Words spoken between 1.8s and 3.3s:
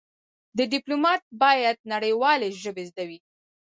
نړېوالې ژبې زده وي.